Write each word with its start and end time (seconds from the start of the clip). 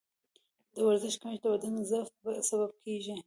د 0.73 0.75
ورزش 0.87 1.13
کمښت 1.21 1.41
د 1.43 1.45
بدن 1.53 1.73
ضعف 1.89 2.07
سبب 2.49 2.71
کېږي. 2.83 3.13